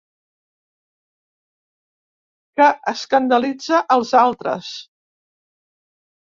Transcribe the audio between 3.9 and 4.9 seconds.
els altres.